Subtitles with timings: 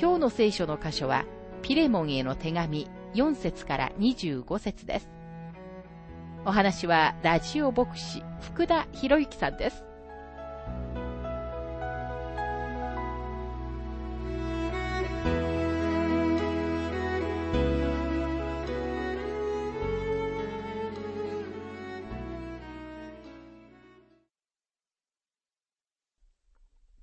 [0.00, 1.26] 今日の聖書の箇所は、
[1.60, 5.10] ピレモンへの手紙4節から25節です。
[6.46, 9.84] お話は、ラジオ牧師、福田博之さんです。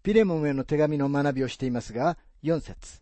[0.01, 3.01] ピレモンへの手紙の学びをしていますが、4節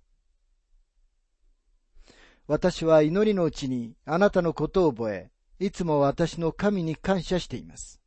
[2.47, 7.99] 私は祈りのうちにあなたのことを覚え、いつも私の神に感謝しています。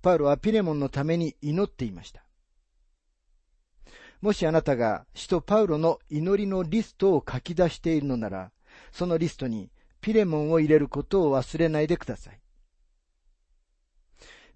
[0.00, 2.24] パウロはピレモンのために祈っていました。
[4.20, 8.52] もしあなたが使徒パウロの祈りのリストを書き出しているのなら、
[8.92, 12.40] そのリストにピレモンを入れることを忘れないでください。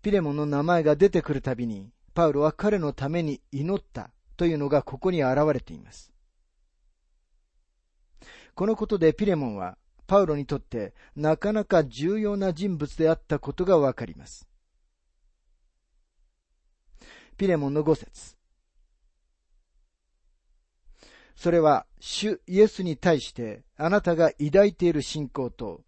[0.03, 6.11] ピレモンの名前が出てくるたびに、パウロは彼のために祈ったというのがここに現れています。
[8.55, 14.49] このことでピレモンは、パウロにとってなかなか重要な人物であったことがわかります。
[17.37, 18.35] ピレモンの五節
[21.35, 25.83] それは、主イエスに対してあなたが抱いている信仰と、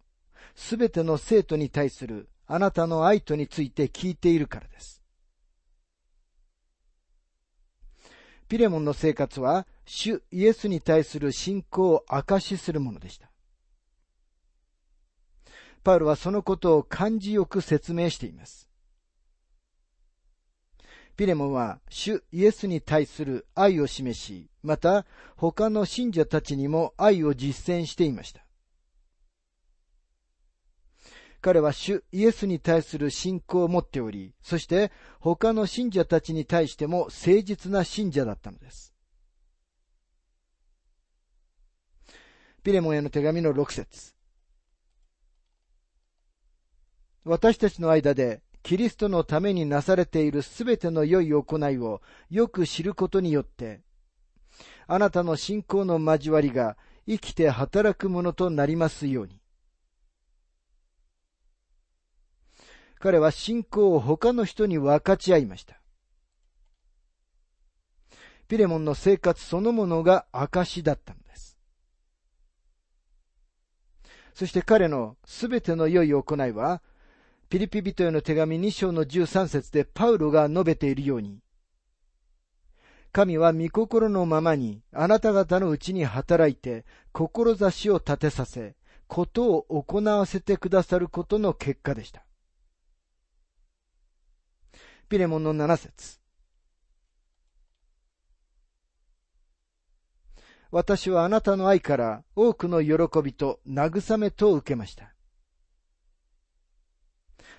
[0.53, 4.98] すべての生徒に対するあなたの愛とについて聞いているからです。
[8.49, 13.29] ピレモンの生活は、主イエスに対する信仰を証しするものでした。
[15.83, 18.67] パウロはそのことを漢字よく説明しています。
[21.15, 25.05] ピレモンは主イエスに対する愛を示し、また
[25.35, 28.48] 他の信者たちにも愛を実践していました。
[31.41, 38.93] 彼は主イエスに対する信仰を持っており、そして他の信者たちに対しても誠実な信者だったのです。
[42.61, 44.13] ピレモンへの手紙の6節
[47.23, 53.81] 私たちの間でキリストのためになされているすべての良い行いをよく知ることによって、
[54.87, 56.75] あなたの信仰の交わりが
[57.07, 59.38] 生きて働くものとなりますように。
[62.99, 65.79] 彼は信仰を他の人に分かち合いました。
[68.49, 71.57] ピレモンの生活そのものが証だったのです。
[74.33, 76.81] そして彼のすべての良い行いは、
[77.49, 81.39] ピリピ人への手紙2章の13節でパウロが述べているように、
[83.11, 88.75] 神は御心のままにあなた方のうちに働いて、志を立てさせ、
[89.07, 92.23] ことを行わせてくださることの結果でした。
[95.09, 96.19] ピレモンの7節
[100.69, 105.15] 私はあなたの愛から多くの喜びと慰めと受けました。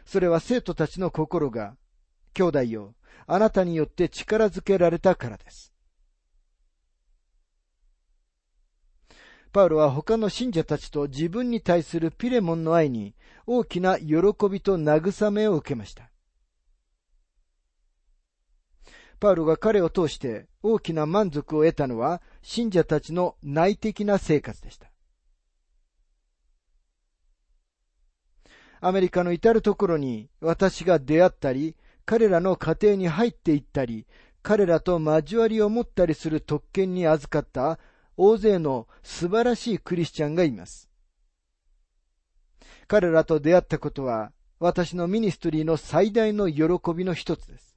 [0.05, 1.75] それは生徒たちの心が、
[2.35, 2.95] 兄弟よ、
[3.27, 5.75] あなたによって力づけられたからです。
[9.53, 14.07] パウロは他の信者たちと自分に対するピレモンの愛に大きな喜
[14.49, 16.10] びと慰めを受けました。
[19.21, 24.91] パウロが彼を通して大きな満足を得たのは信者たちの内的な生活でした。
[28.81, 31.77] アメリカの至るところに私が出会ったり、
[32.07, 34.07] 彼らの家庭に入っていったり、
[34.43, 37.79] 彼らと交わりを持ったりする特権に預かった
[38.17, 40.89] 大勢の素晴らしいクリスチャンがいます。
[42.89, 46.65] 彼らと出会ったことは私のミニストリーの最大の喜
[46.95, 47.70] びの一つです。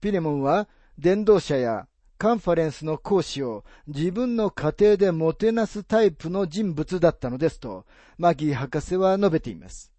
[0.00, 0.68] ピレモンは
[0.98, 1.86] 伝道者や
[2.18, 7.86] カンファレンスの講師を自分の家庭でもてなすタイプの人物だったのですと、
[8.18, 9.90] マギー博士は述べています。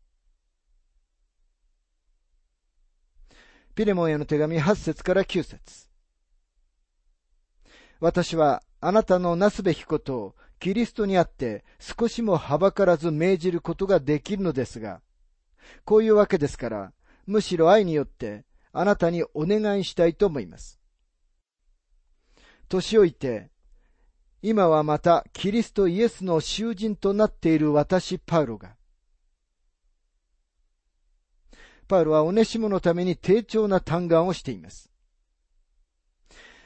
[3.74, 5.89] ピレモンへの手紙8節から9節
[8.00, 15.01] 私はあなたのなすべきことをキリストにあって少しもはばからず命じることができるのですが、
[15.86, 16.94] こういうわけですから、
[17.25, 20.79] むしろ愛によってあなたにお願いしたいと思います。
[22.69, 23.50] 年老いて、
[24.41, 28.75] 今はまたキリストイエスの囚人となっている私パウロが、
[31.88, 34.89] パウロはオネシモのために丁重な嘆願をしています。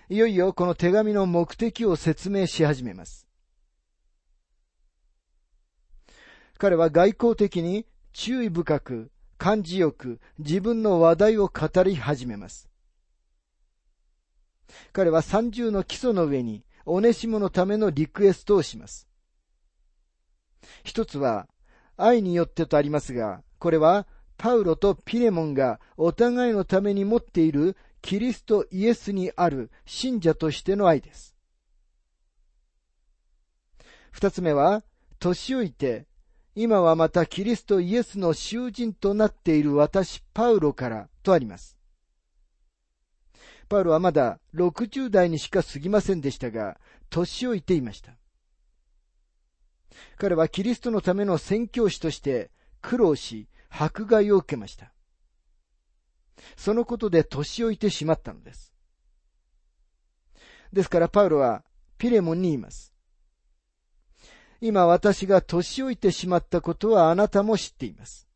[0.08, 3.28] いよいよこの手紙の目的を説明し始めます。
[6.58, 12.70] 彼は外交的に注意深く、感じよく自分の話題を語り始めます。
[14.94, 19.08] 彼は三重の基礎の上に、オネシモのためのリクエストをします。
[20.84, 21.48] 一つは、
[21.98, 31.36] 愛によってとありますが、これは、パウロとピレモンがお互いのために持っているキリストイエスにある信者としての愛です。
[34.12, 34.84] 二つ目は、
[35.20, 36.06] 年老いて、
[36.58, 41.78] 今はまたキリストイエスの囚人となっている私パウロからとあります。
[43.68, 46.80] パウロはまだ60代にしか過ぎませんでしたが、
[47.10, 48.14] 年老いていました。
[50.18, 54.94] 彼はキリストのための宣教師として苦労し、迫害を受けました。
[56.56, 58.74] そのことで年老いてしまったのです。
[60.72, 61.66] ですからパウロは
[61.98, 62.95] ピレモンにいます。
[64.66, 68.28] 今私が年老いてしまったことはあなたも知っています。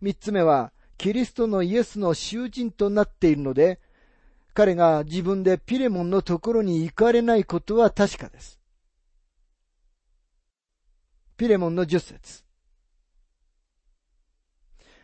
[0.00, 3.78] 三つ目は、キリストのイエスの囚人となっているので、
[4.54, 8.58] 彼が自分でピレモンのところに行かれないことは確かです。
[11.36, 12.44] ピレモンの十節。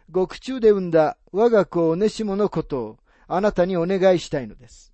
[0.09, 4.94] 獄中で産んだ我が子オネシモのことをあなたにお願いしたいのです。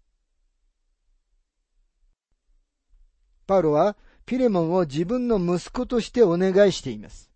[3.51, 7.33] パウロはピレモンを自分の息子としてお願いしています。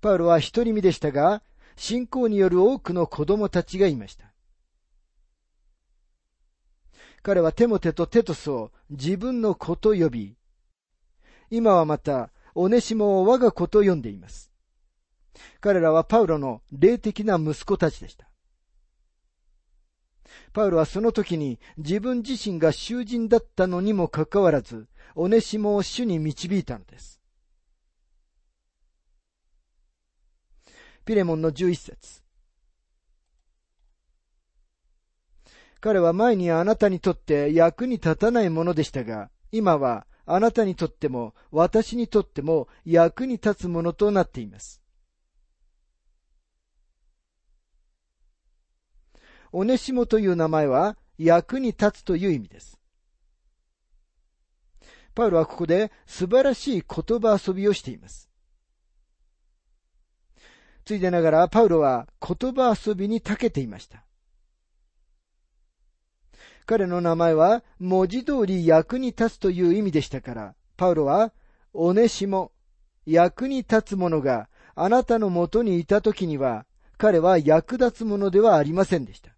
[0.00, 1.42] パウロは一人身でしたが、
[1.74, 4.26] 信仰による多くの子供たちがいました。
[7.20, 10.36] 彼はテモテとテトスを自分の子と呼び、
[11.50, 14.52] 今はまたオネシモを我が子と呼んでいます。
[15.60, 18.31] 彼らはパウロの霊的な息子たちでした。
[20.52, 27.20] パウロはその時に自分自身が囚人だったのにもかかわらず、オネシモを主に導いたのです。
[31.04, 32.22] ピレモンの11節
[35.80, 44.81] 彼は前にあなたにとって役に立たないものでしたが、今はあなたにとっても私にとっても役に立つものとなっています。
[49.52, 52.80] オネシモという名前は役に立つという意味です。
[55.14, 58.30] パウロはここで素晴らしい言葉遊びをしています。
[60.84, 64.04] ついでながらパウロは言葉遊びに長けていました。
[66.64, 71.32] 彼の名前は文字通り役に立つという意味でしたから、パウロは、
[71.74, 72.52] おねしも、
[73.04, 76.66] 役に立つ者があなたのもとにいたときには、
[76.98, 79.31] 彼は役立つ者ではありませんでした。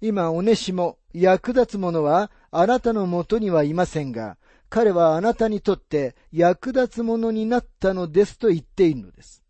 [0.00, 4.38] 今、おねしも、役立つ者はあなたのもとにはいませんが、
[4.68, 9.42] 彼はあなたにとって役立つ者になったのですと言っているのです。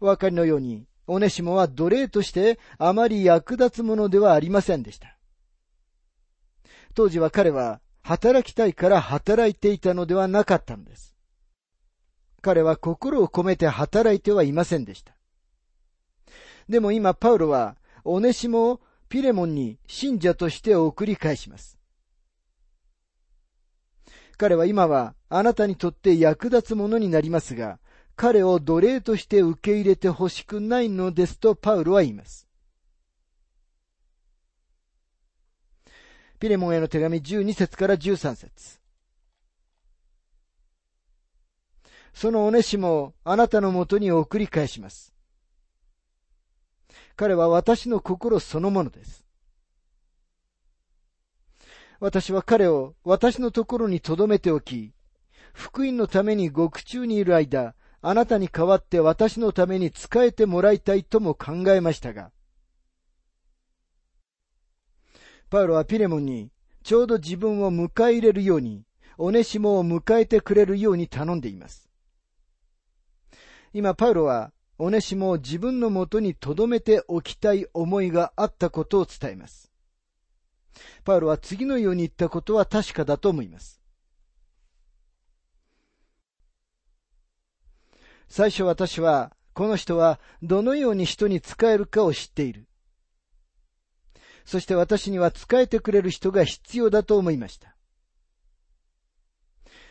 [0.00, 5.16] お分かりのように、オネシモは奴隷としてあまり役立つものではありませんでした。
[6.94, 11.16] 当時は彼は働きたいから働いていたのではなかったのです。
[12.40, 15.14] 彼は心を込めて働いてはいませんでした。
[16.68, 21.78] でも今パウロはオネシモをピレモンに信者として送り返します。
[24.38, 27.78] 彼は今はあなたにとって役立つものになりますが、
[28.16, 32.48] 彼を奴隷として受け入れてほしくないのですとパウロは言います。
[36.38, 38.80] ピレモンへの手紙12節から13節
[42.12, 45.11] そのおねしもあなたのもとに送り返します。
[47.16, 49.24] 彼は私の心そのものです。
[52.00, 54.92] 私は彼を私のところに留めておき、
[55.52, 62.32] 福音のために獄中にいる間、あなたに代わって私のために仕えてもらいたいとも考えましたが、
[65.48, 66.50] パウロはピレモンに
[66.82, 68.84] ちょうど自分を迎え入れるように、
[69.18, 71.88] オネシモを迎えてくれるように頼んでいます。
[73.72, 79.70] 今、パウロは、オネシモを自分のもとに留めておきたい思いがあったことを伝えます。
[81.04, 83.80] パウロは次のように言ったことは確かだと思います。
[88.28, 92.66] 最初私は、この人はどのように人に仕えるかを知っている。
[94.46, 97.76] そして私には仕えてくれる人が必要だと思いました。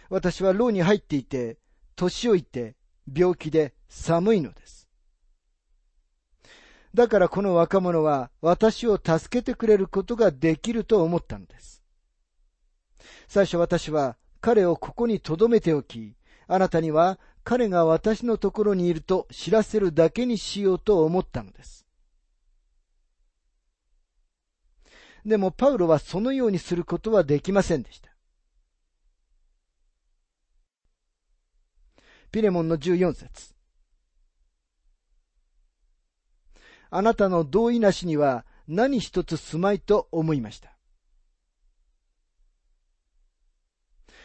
[0.10, 1.60] 私は牢に入っていて、
[1.96, 2.76] 年老いて、
[3.12, 4.88] 病気で寒いのです。
[6.93, 11.84] だからこの若者は私を助けてくれることができると思ったのです。
[13.27, 16.15] 最初私は彼をここに留めておき、
[16.48, 21.86] あなたには彼が私のところにいると知らせるだけにしようと思ったのです。
[25.25, 28.11] でもパウロはそのようにすることはできませんでした。
[32.32, 33.54] ピレモンの14節
[36.90, 40.78] あなたの同意なしには何一つ住まいと思いました。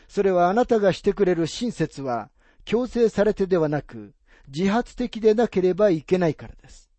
[0.08, 2.30] それはあなたがしてくれる親切は
[2.64, 4.14] 強制されてではなく
[4.48, 6.90] 自発的でなければいけないからです。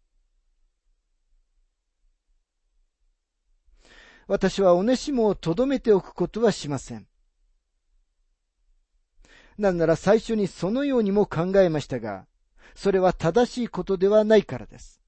[4.28, 7.08] 私はおねしもをとどめておくことはしません。
[9.58, 12.26] なんなら最初にそのようにも考えましたが、
[12.76, 15.02] それは正しいことではないからです。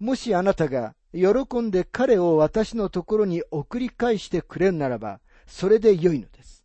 [0.00, 6.64] もしあなたが喜んで彼を私のところに送り返してくれるならば、それで良いのです。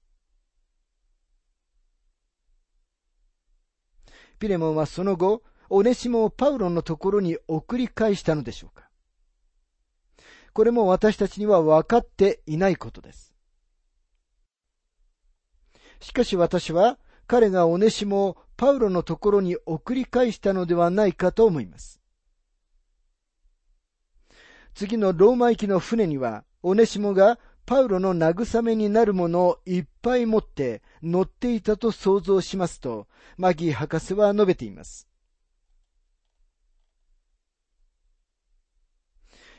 [4.39, 8.89] ピレモンはその後、オネシモをパウロのところに送り返したのでしょうか
[10.53, 13.32] これも私たちには分かっていないことです。
[16.03, 22.01] しかし私は彼がオネシモをパウロのところに送り返したのではないかと思います。
[24.75, 33.07] 次のローマ行きの船には、オネシモがパウロの慰めになるものをいっぱい持って乗っていたと想像しますと、
[33.37, 35.07] マギー博士は述べています。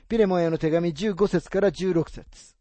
[0.08, 2.54] ピレモンへの手紙15節から16節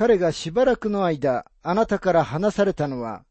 [0.00, 3.26] 彼がしばらくの間、あなたから離されたのは、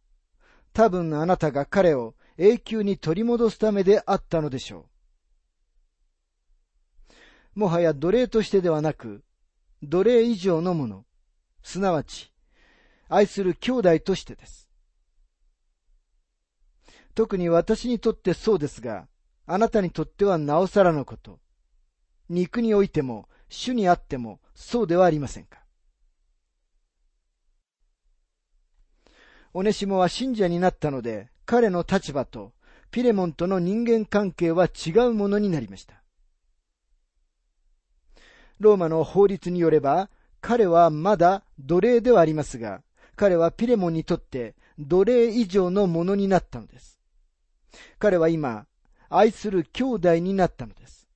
[0.71, 4.87] 多分あなたが彼を永久に取り戻すためであったのでしょ
[7.55, 7.59] う。
[7.61, 9.23] もはや奴隷としてではなく、
[9.81, 11.05] 奴隷以上のもの、
[11.63, 12.31] すなわち、
[13.07, 14.69] 愛する兄弟としてです。
[17.15, 19.07] 特に私にとってそうですが、
[19.47, 21.39] あなたにとってはなおさらのこと。
[22.29, 25.58] 肉においても、主にあっても、そうではありませんか。
[29.59, 32.53] オネシモは信者になったので、彼の立場と
[32.91, 36.01] ピレモンとの人間関係は違うものになりました。
[38.61, 42.83] ローマの法律によれば、彼はまだ奴隷ではありますが、
[43.17, 46.97] 彼はピレモンにとって奴隷以上のものになったのです。
[47.97, 48.65] 彼は今、
[49.09, 51.08] 愛する兄弟になったのです。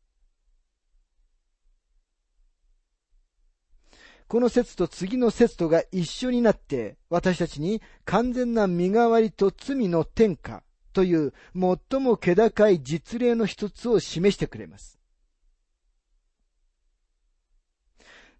[4.34, 15.00] この説と次の説とが一緒になって、私たちに完全な身代わりと罪の天下という最も気高い実例の一つを示してくれます。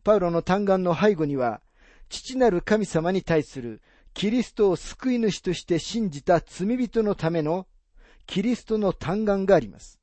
[0.04, 1.62] パウロの嘆願の背後には、
[2.10, 3.80] 父なる神様に対する
[4.16, 7.68] キリストを救い主として信じた罪人のための
[8.26, 10.00] キリストの嘆願があります。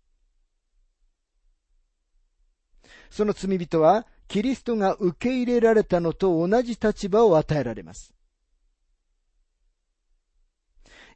[3.11, 8.15] その罪人はキリストが受け入れられたのと同じ立場を与えられます。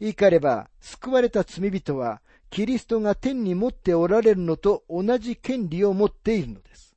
[0.00, 6.96] 言い換えれば、救われた罪人は、キリストが天に持っておられるのと同じ権利を持っているのです。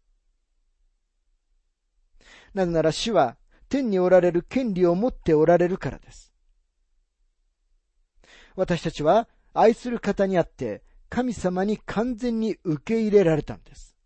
[2.56, 3.38] なぜなら主は
[3.70, 6.34] 天におられる権利を持っておられるからです。
[8.56, 13.97] 私たちは愛する方にあって神様に完全に受け入れられたのです。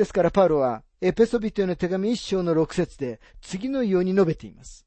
[0.00, 4.86] ですからパウロはエペソビトへの手紙一章の六節で次のように述べています。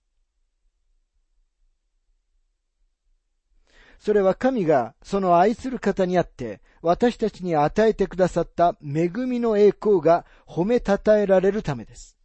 [4.00, 12.18] それは神がその愛する方にあって私たちに与えてくださった恵みの栄光が褒めたたえられるためです。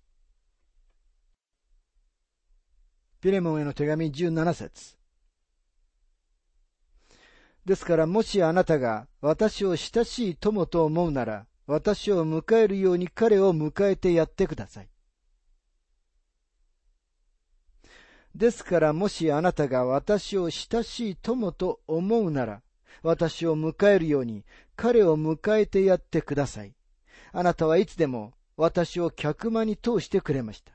[3.20, 4.96] ピレモンへの手紙17節
[7.66, 14.88] ですからもしあなたが私を親しい友と思うなら、私を迎えるように彼を迎えてやってください。
[18.34, 22.62] ですからもしあなたが私を親しい友と思うなら、
[23.02, 24.46] 私を迎えるように
[24.76, 26.74] 彼を迎えてやってください。
[27.32, 30.72] あなたはいつでも私を客間に通してくれました。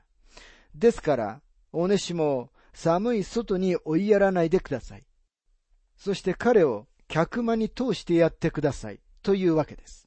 [0.76, 1.40] ですから、
[1.72, 5.04] おねしも寒い外に追いやらないでください。
[5.96, 9.00] そして彼を客間に通してやってください。
[9.22, 10.03] というわけです。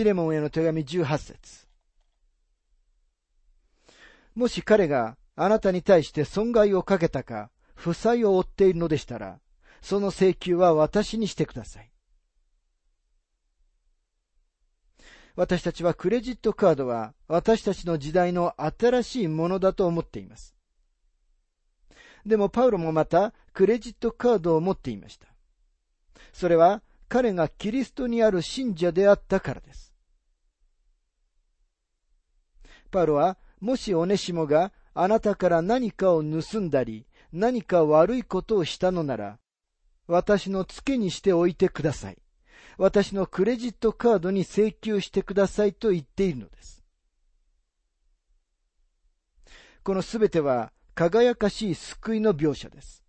[0.00, 1.66] ピレモンへの手紙18節
[4.34, 9.40] もし彼があなたに対して損害をかけたか、負債を負っているのでしたら、
[9.82, 11.92] その請求は私にしてください。
[15.36, 20.56] 私たちはクレジットカードは私たちの時代の新しいものだと思っています。
[22.24, 25.26] でもパウロもまたクレジットカードを持っていました。
[26.32, 29.89] それは彼がキリストにある信者であったからです。
[32.90, 39.38] パロはもしオネシモがあなたから何かを盗んだり、何か悪いことをしたのなら、
[40.06, 42.18] 私の付けにしておいてください。
[42.76, 46.82] 私のクレジットカードに請求してくださいと言っているのです。
[49.82, 53.04] このすべては輝かしい救いの描写です。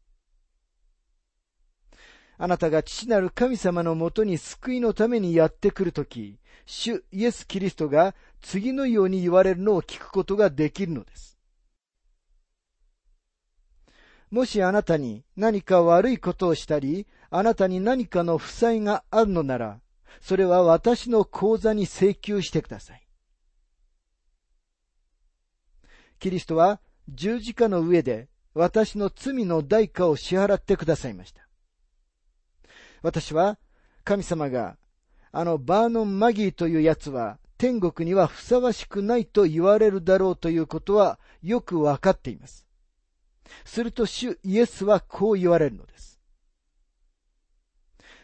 [2.44, 11.38] あなたが父なる神様のもとに救いのためにやってくるとき、主イエス・キリストが次のように言われるのを聞くことができるのです。
[14.32, 19.80] もしあなたに何か悪いことをしたり、あなたに何かの負債があるのなら、
[20.20, 23.08] それは私の口座に請求してください。
[26.18, 31.51] キリストは十字架の上で私の罪の代価を支払ってくださいました。
[33.02, 33.58] 私は
[34.04, 34.78] 神様が
[35.32, 42.66] あのバーノン・マギーという奴は天国にはふさわしくないと言われるだろうということはよくわかっています。
[43.66, 46.20] すると主イエスはこう言われるのです。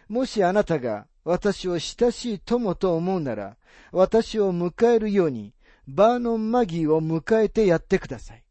[0.07, 3.57] もしあなたが私を親しい友と思うなら、
[3.91, 5.53] 私を迎えるように
[5.87, 8.43] バーノン・マギーを迎えてやってください。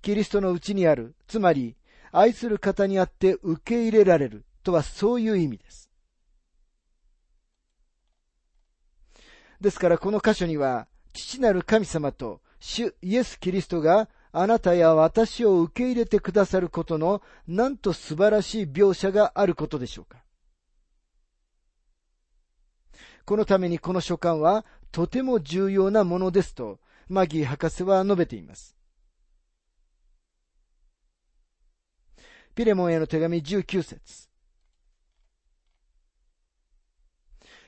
[0.00, 1.76] キリストのうちにある、つまり
[2.12, 5.90] 愛する方にあって受け入れられるとはそういう意味です。
[9.60, 20.22] ですからこの箇所には、父なる神様と主イエス・キリストがあなたや私を受け入れてくださることのなんと素晴らしい描写があることでしょうか。
[23.24, 28.77] このためにこの書簡はとても重要なものですとマギー博士は述べています。
[32.58, 34.28] ピレモンへの手紙19節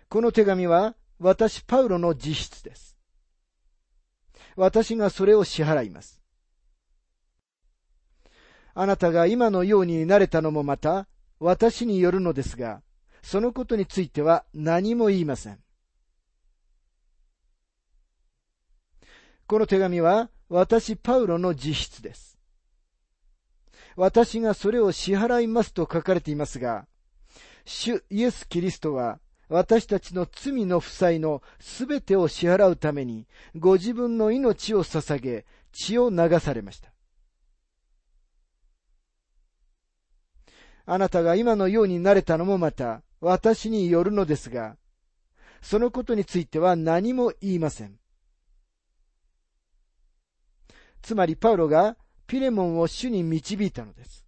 [0.09, 2.96] この手紙は私パウロの自筆です。
[4.57, 6.20] 私がそれを支払います。
[8.74, 11.07] あなたが今のようになれたのもまた
[11.38, 12.83] 私によるのですが、
[13.22, 15.61] そのことについては何も言いません。
[19.46, 22.39] この手紙は私パウロの自筆です。
[24.01, 26.87] 私がそれを支払いますと書かれていますが、
[27.67, 36.91] 主イエス・キリストは私たちの罪の負債のすべてを支払うために、ご自分の命を捧げ、血を流されました。
[40.87, 44.79] あなたが今のようになれたのもまた、私によるのですが、
[45.61, 47.99] そのことについては何も言いません。
[51.03, 51.99] つまりパウロが
[52.31, 54.25] ピレモンを主に導いたのです。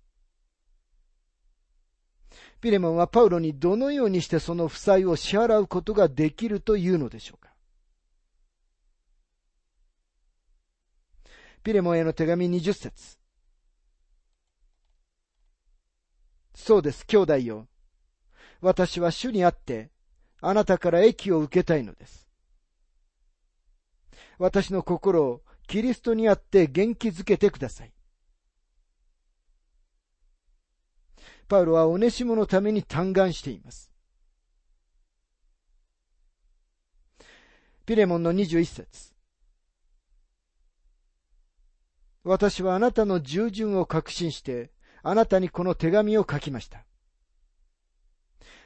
[2.61, 7.53] ピレモンはパウロにどのようにしてその負債を支払うことができるというのでしょうか
[11.63, 13.19] ピレモンへの手紙20節
[16.57, 17.69] そうです、兄弟よ。
[18.61, 19.93] 私は主にあって、
[20.41, 22.29] あなたから益を受けたいのです。
[24.41, 27.95] 私の心をキリストにあって元気づけてください。
[31.49, 33.91] パウロはオネシモのために嘆願しています。
[37.87, 39.15] ピレモンの21節
[42.23, 46.85] 私はあなたの従順を確信して、あなたにこの手紙を書きました。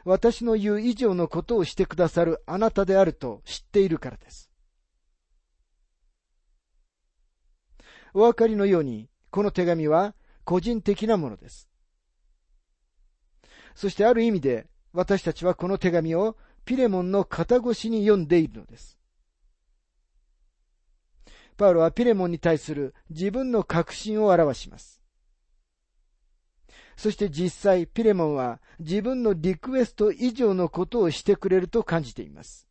[0.05, 4.46] 私の言う以上のことをしてくださるあなたであると知っているからです。
[8.17, 11.69] お分かりのように、この手紙は個人的なものです。
[13.75, 18.97] そしてある意味で私たちはこの手紙をピレモンの肩越しに読んでいるのです。
[21.59, 25.03] パウロはピレモンに対する自分の確信を表します。
[26.97, 32.66] そして実際、ピレモンは自分のリクエスト以上のことをしてくれると感じています。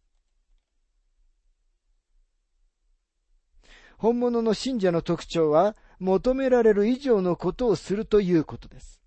[3.98, 9.02] 本物の信者の特徴は、求められる以上のことをするということです。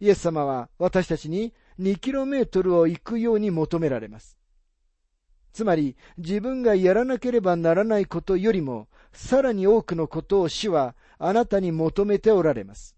[0.00, 4.38] イエス様は私たちに 2km を行くように求められます。
[5.52, 12.94] つまり、自分がやらなければならないことよりも、さらに多くのことを主はあなたに求めておられます。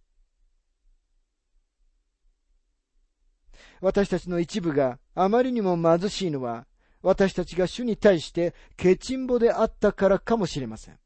[3.81, 6.67] 私たちの一部があまりにも貧しいのは、
[7.03, 10.99] 私たちが主に対してケチンボであったからかもしれません。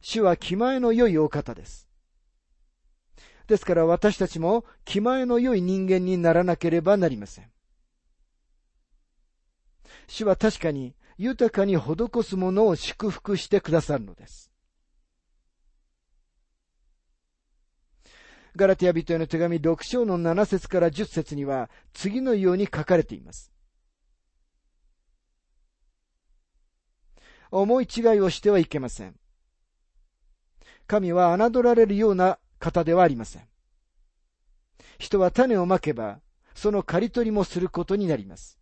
[0.00, 1.88] 主は気前の良いお方です。
[3.46, 7.50] ですから私たちも気前の良い人間にならなければなりません。
[10.06, 14.50] 主は確かに豊かに施すものを祝福してくださるのです。
[18.56, 23.49] ガラティア人への手紙6章の7節から10節には次のように書かれています。
[27.50, 29.16] 思い違いをしてはいけません。
[30.86, 33.42] 神は侮られるような方ではありません。
[34.98, 36.20] 人は種をまけば、
[36.54, 38.58] その刈り取りもすることになります。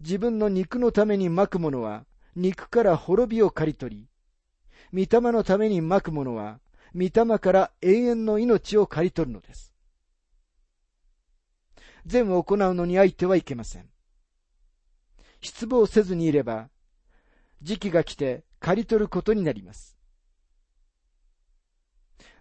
[0.00, 2.04] 自分の肉のためにまくものは、
[2.36, 4.08] 肉から滅びを刈り取
[4.92, 6.60] り、御霊のためにまくものは、
[6.94, 9.74] 御霊から永遠の命を刈り取るのです。
[12.06, 13.88] 善を行うのに相手はいけません。
[15.40, 16.68] 失望せずにいれば、
[17.62, 19.96] 時期が来て刈り取ることになります。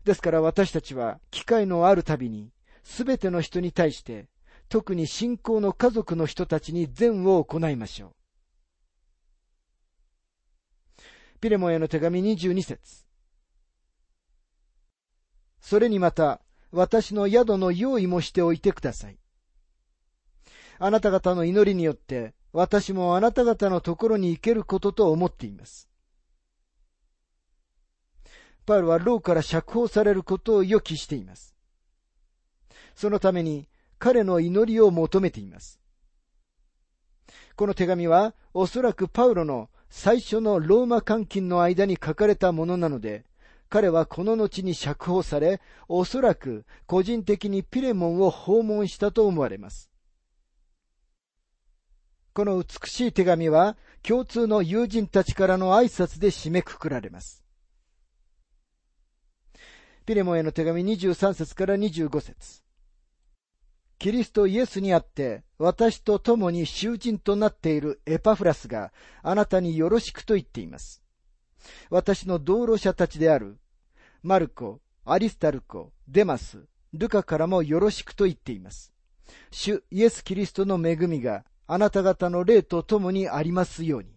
[0.03, 2.51] ですから私たちは機会のあるたびに、
[2.83, 4.27] すべての人に対して、
[4.69, 8.15] 特に信仰の家族の人たちに善を行いましょう。
[11.39, 13.05] ピレモンへの手紙22節
[15.59, 19.19] それにまた、私の宿の用意もしておいてください。
[20.79, 25.87] あなた方の祈りによって、私もあなた方のところに行けることと思っています。
[28.65, 31.55] パウロは牢から釈放されることを予期しています。
[32.95, 35.79] そのために彼の祈りを求めています。
[37.55, 43.23] この手紙はおそらくパウロの最初のローマ監禁の間に書かれたものなので、
[43.69, 49.86] 彼はこの後に釈放され、おそらく個人的にピレモンを訪問したと思われます。
[52.37, 57.43] この美しい手紙は共通の友人たちからの挨拶で締めくくられます。
[60.05, 62.61] ピレモンへの手紙23節から25節
[63.97, 71.01] キリストイエスにあって、私と共に囚人となっているエパフラスがあなたによろしくと言っています。
[71.89, 73.57] 私の道路者たちである、
[74.21, 78.93] マルコ、アリスタルコ、デマス、ルカからもよろしくと言っています。
[79.49, 84.09] 主イエス・キリストの恵みがあなた方の霊と共にありますように。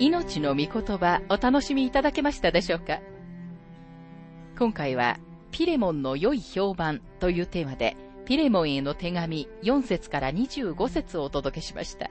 [0.00, 3.00] 命の御言葉お楽しみいただけましたでしょうか？
[4.58, 5.18] 今回は
[5.52, 12.10] ピレモンの良い評判というテーマでピレモンへの手紙4節から25節をお届けしました。